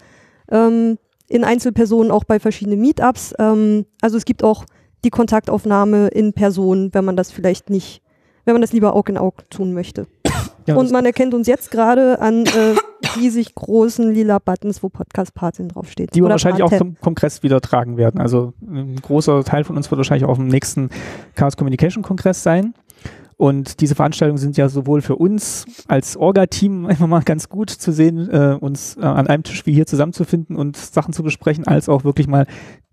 ähm, 0.51 0.99
in 1.29 1.45
Einzelpersonen 1.45 2.11
auch 2.11 2.25
bei 2.25 2.41
verschiedenen 2.41 2.81
Meetups. 2.81 3.35
Ähm, 3.39 3.87
also 4.01 4.17
es 4.17 4.25
gibt 4.25 4.43
auch 4.43 4.65
die 5.05 5.11
Kontaktaufnahme 5.11 6.09
in 6.09 6.33
Person, 6.33 6.91
wenn 6.93 7.05
man 7.05 7.17
das 7.17 7.31
vielleicht 7.31 7.71
nicht, 7.71 8.03
wenn 8.45 8.55
man 8.55 8.63
das 8.63 8.73
lieber 8.73 8.95
Aug 8.95 9.09
in 9.09 9.17
Aug 9.17 9.49
tun 9.51 9.73
möchte. 9.73 10.07
Ja, 10.67 10.77
und 10.77 10.91
man 10.91 11.07
erkennt 11.07 11.33
uns 11.35 11.47
jetzt 11.47 11.71
gerade 11.71 12.21
an 12.21 12.45
äh, 12.45 12.75
riesig 13.17 13.55
großen 13.55 14.13
lila 14.13 14.39
Buttons, 14.39 14.83
wo 14.83 14.89
Podcast 14.89 15.35
Patin 15.35 15.69
draufsteht. 15.69 16.15
Die 16.15 16.23
wir 16.23 16.29
wahrscheinlich 16.29 16.63
auch 16.63 16.77
zum 16.77 16.97
Kongress 17.01 17.43
wieder 17.43 17.61
tragen 17.61 17.97
werden. 17.97 18.21
Also 18.21 18.53
ein 18.61 18.97
großer 18.97 19.45
Teil 19.45 19.65
von 19.65 19.77
uns 19.77 19.91
wird 19.91 19.99
wahrscheinlich 19.99 20.25
auch 20.25 20.31
auf 20.31 20.39
dem 20.39 20.49
nächsten 20.49 20.91
Chaos 21.35 21.57
Communication 21.57 22.03
Kongress 22.03 22.43
sein. 22.43 22.75
Und 23.37 23.81
diese 23.81 23.95
Veranstaltungen 23.95 24.37
sind 24.37 24.59
ja 24.59 24.69
sowohl 24.69 25.01
für 25.01 25.17
uns 25.17 25.65
als 25.89 26.15
Orga-Team 26.17 26.85
einfach 26.91 27.07
mal 27.07 27.23
ganz 27.23 27.49
gut 27.49 27.71
zu 27.71 27.91
sehen, 27.91 28.29
äh, 28.31 28.57
uns 28.61 28.99
äh, 28.99 29.01
an 29.01 29.29
einem 29.29 29.43
Tisch 29.43 29.65
wie 29.65 29.73
hier 29.73 29.87
zusammenzufinden 29.87 30.57
und 30.57 30.77
Sachen 30.77 31.15
zu 31.15 31.23
besprechen, 31.23 31.67
als 31.67 31.89
auch 31.89 32.05
wirklich 32.05 32.29
mal 32.29 32.47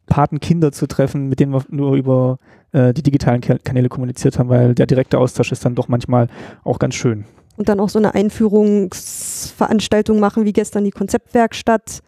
Patenkinder 0.05 0.71
zu 0.71 0.87
treffen, 0.87 1.27
mit 1.27 1.41
denen 1.41 1.51
wir 1.51 1.65
nur 1.69 1.95
über 1.95 2.37
äh, 2.71 2.93
die 2.93 3.03
digitalen 3.03 3.41
Kanäle 3.41 3.89
kommuniziert 3.89 4.39
haben, 4.39 4.47
weil 4.47 4.73
der 4.73 4.85
direkte 4.85 5.19
Austausch 5.19 5.51
ist 5.51 5.65
dann 5.65 5.75
doch 5.75 5.89
manchmal 5.89 6.29
auch 6.63 6.79
ganz 6.79 6.95
schön. 6.95 7.25
Und 7.57 7.69
dann 7.69 7.79
auch 7.79 7.89
so 7.89 7.99
eine 7.99 8.15
Einführungsveranstaltung 8.15 10.19
machen, 10.19 10.45
wie 10.45 10.53
gestern 10.53 10.83
die 10.83 10.91
Konzeptwerkstatt 10.91 12.01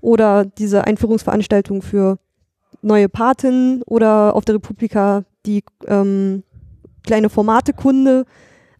oder 0.00 0.44
diese 0.44 0.84
Einführungsveranstaltung 0.84 1.82
für 1.82 2.18
neue 2.82 3.08
Paten 3.08 3.82
oder 3.86 4.34
auf 4.34 4.44
der 4.44 4.56
Republika 4.56 5.24
die 5.46 5.62
ähm, 5.86 6.42
kleine 7.06 7.28
Formatekunde. 7.28 8.24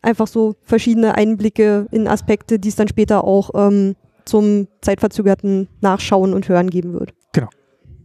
Einfach 0.02 0.26
so 0.26 0.56
verschiedene 0.62 1.14
Einblicke 1.14 1.86
in 1.90 2.08
Aspekte, 2.08 2.58
die 2.58 2.68
es 2.68 2.76
dann 2.76 2.88
später 2.88 3.24
auch 3.24 3.50
ähm, 3.54 3.96
zum 4.24 4.68
zeitverzögerten 4.80 5.68
Nachschauen 5.80 6.34
und 6.34 6.48
Hören 6.48 6.70
geben 6.70 6.94
wird. 6.94 7.14
Genau. 7.32 7.48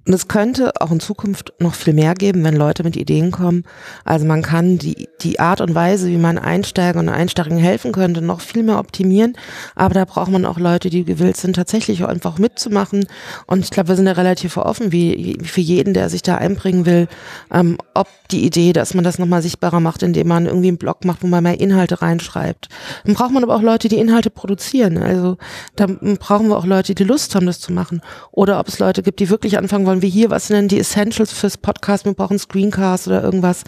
Und 0.10 0.16
es 0.16 0.28
könnte 0.28 0.72
auch 0.82 0.90
in 0.90 1.00
Zukunft 1.00 1.54
noch 1.60 1.76
viel 1.76 1.94
mehr 1.94 2.16
geben, 2.16 2.44
wenn 2.44 2.56
Leute 2.56 2.84
mit 2.84 2.98
Ideen 2.98 3.30
kommen. 3.30 3.64
Also 4.06 4.26
man 4.26 4.42
kann 4.42 4.80
die, 4.80 5.08
die 5.22 5.40
Art 5.40 5.62
und 5.62 5.76
Weise, 5.76 6.08
wie 6.08 6.18
man 6.18 6.40
Einsteiger 6.40 6.98
und 7.00 7.10
Einsteigern 7.10 7.60
helfen 7.60 7.92
könnte, 7.92 8.24
noch 8.24 8.42
viel 8.42 8.64
mehr 8.64 8.80
optimieren. 8.80 9.38
Aber 9.76 9.94
da 9.94 10.06
braucht 10.06 10.32
man 10.32 10.46
auch 10.46 10.58
Leute, 10.58 10.90
die 10.90 11.06
gewillt 11.06 11.38
sind, 11.38 11.56
tatsächlich 11.56 12.04
einfach 12.04 12.40
mitzumachen. 12.40 13.06
Und 13.46 13.64
ich 13.64 13.70
glaube, 13.70 13.90
wir 13.90 13.96
sind 13.98 14.06
da 14.06 14.14
relativ 14.14 14.58
offen, 14.58 14.92
wie, 14.92 15.38
wie 15.40 15.46
für 15.46 15.62
jeden, 15.62 15.94
der 15.94 16.10
sich 16.10 16.24
da 16.24 16.38
einbringen 16.38 16.88
will, 16.88 17.08
ähm, 17.54 17.78
ob 17.94 18.08
die 18.32 18.46
Idee, 18.46 18.74
dass 18.74 18.96
man 18.96 19.04
das 19.04 19.20
nochmal 19.20 19.44
sichtbarer 19.44 19.80
macht, 19.80 20.02
indem 20.02 20.28
man 20.28 20.48
irgendwie 20.48 20.70
einen 20.70 20.78
Blog 20.78 21.06
macht, 21.06 21.22
wo 21.22 21.28
man 21.28 21.44
mehr 21.44 21.60
Inhalte 21.60 22.02
reinschreibt. 22.02 22.70
Dann 23.06 23.14
braucht 23.14 23.32
man 23.32 23.44
aber 23.44 23.56
auch 23.56 23.62
Leute, 23.62 23.90
die 23.90 23.98
Inhalte 23.98 24.32
produzieren. 24.32 24.98
Also 24.98 25.38
da 25.76 25.86
brauchen 25.86 26.48
wir 26.50 26.58
auch 26.58 26.66
Leute, 26.66 26.96
die 26.96 27.04
Lust 27.04 27.36
haben, 27.36 27.46
das 27.46 27.60
zu 27.60 27.74
machen. 27.74 28.02
Oder 28.32 28.60
ob 28.60 28.68
es 28.68 28.80
Leute 28.80 29.04
gibt, 29.04 29.20
die 29.20 29.30
wirklich 29.30 29.58
anfangen 29.58 29.86
wollen, 29.86 29.99
wie 30.02 30.10
hier, 30.10 30.30
was 30.30 30.48
denn 30.48 30.68
die 30.68 30.80
Essentials 30.80 31.32
fürs 31.32 31.58
Podcast? 31.58 32.06
Wir 32.06 32.14
brauchen 32.14 32.40
Screencast 32.40 33.08
oder 33.08 33.24
irgendwas. 33.24 33.64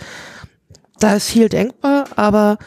Da 0.99 1.15
ist 1.15 1.29
viel 1.29 1.49
denkbar, 1.49 2.05
aber 2.15 2.57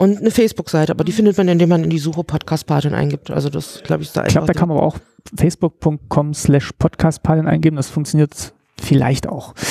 Und 0.00 0.16
eine 0.16 0.30
Facebook-Seite, 0.30 0.92
aber 0.92 1.04
die 1.04 1.12
findet 1.12 1.36
man, 1.36 1.46
indem 1.48 1.68
man 1.68 1.84
in 1.84 1.90
die 1.90 1.98
Suche 1.98 2.24
Podcast-Patin 2.24 2.94
eingibt. 2.94 3.30
Also 3.30 3.50
das, 3.50 3.82
glaube 3.82 4.02
ich, 4.02 4.08
ist 4.08 4.16
da 4.16 4.24
Ich 4.24 4.32
glaube, 4.32 4.46
da 4.46 4.54
kann 4.54 4.70
man 4.70 4.78
aber 4.78 4.86
auch 4.86 4.96
facebook.com 5.36 6.32
slash 6.32 6.72
podcastpatin 6.78 7.46
eingeben. 7.46 7.76
Das 7.76 7.90
funktioniert 7.90 8.54
vielleicht 8.80 9.28
auch. 9.28 9.54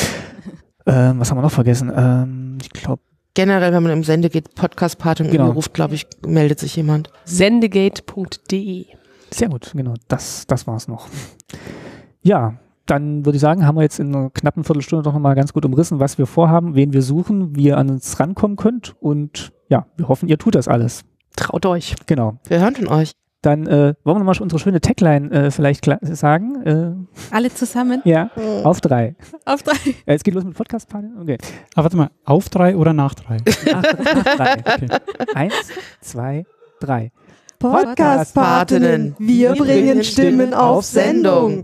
Ähm, 0.86 1.20
was 1.20 1.30
haben 1.30 1.38
wir 1.38 1.44
noch 1.44 1.52
vergessen? 1.52 1.92
Ähm, 1.96 2.58
ich 2.64 2.70
glaube. 2.70 3.02
Generell, 3.36 3.74
wenn 3.74 3.84
man 3.84 3.92
im 3.92 4.04
Sende 4.04 4.30
geht, 4.30 4.56
Podcast-Patin 4.56 5.30
Genau. 5.30 5.52
ruft, 5.52 5.74
glaube 5.76 5.94
ich, 5.94 6.08
meldet 6.26 6.58
sich 6.60 6.76
jemand. 6.76 7.12
Sendegate.de. 7.26 8.86
Sehr 9.30 9.50
gut, 9.50 9.72
genau. 9.76 9.94
Das, 10.08 10.48
das 10.48 10.66
war's 10.66 10.88
noch. 10.88 11.08
Ja, 12.24 12.56
dann 12.90 13.26
würde 13.26 13.36
ich 13.36 13.42
sagen, 13.42 13.66
haben 13.66 13.76
wir 13.76 13.84
jetzt 13.84 14.00
in 14.00 14.16
einer 14.16 14.30
knappen 14.30 14.64
Viertelstunde 14.64 15.04
doch 15.04 15.14
nochmal 15.14 15.36
ganz 15.36 15.54
gut 15.54 15.66
umrissen, 15.66 16.00
was 16.00 16.18
wir 16.18 16.26
vorhaben, 16.26 16.76
wen 16.76 16.94
wir 16.94 17.02
suchen, 17.02 17.56
wie 17.56 17.66
ihr 17.66 17.78
an 17.78 17.90
uns 17.90 18.20
rankommen 18.20 18.58
könnt. 18.58 18.96
Und 19.00 19.52
ja, 19.68 19.86
wir 19.98 20.08
hoffen, 20.08 20.28
ihr 20.28 20.38
tut 20.38 20.56
das 20.56 20.68
alles. 20.68 21.04
Traut 21.36 21.66
euch. 21.66 21.96
Genau. 22.08 22.40
Wir 22.48 22.60
hören 22.60 22.76
von 22.76 22.88
euch. 22.88 23.12
Dann 23.42 23.68
äh, 23.68 23.94
wollen 24.04 24.18
wir 24.18 24.20
nochmal 24.20 24.36
unsere 24.42 24.60
schöne 24.60 24.82
Tagline 24.82 25.32
äh, 25.32 25.52
vielleicht 25.52 25.90
sagen. 26.02 26.62
Äh, 26.66 27.34
Alle 27.34 27.54
zusammen 27.54 28.02
ja, 28.04 28.32
auf 28.66 28.82
drei. 28.82 29.16
auf 29.46 29.64
drei. 29.64 29.78
Äh, 30.06 30.16
es 30.16 30.24
geht 30.24 30.34
los 30.34 30.44
mit 30.44 30.56
podcast 30.56 30.92
-Partner. 30.92 31.22
Okay. 31.22 31.38
Aber 31.74 31.86
warte 31.86 31.96
mal, 31.96 32.10
auf 32.26 32.50
drei 32.50 32.76
oder 32.76 32.92
nach 32.92 33.14
drei? 33.14 33.38
Nach, 33.72 33.84
nach 34.04 34.36
drei. 34.36 34.58
Okay. 34.60 34.88
Eins, 35.36 35.54
zwei, 36.02 36.46
drei. 36.82 37.14
Podcast-Patinnen, 37.60 39.16
wir 39.20 39.54
bringen 39.54 40.04
Stimmen 40.04 40.54
auf 40.54 40.86
Sendung. 40.86 41.64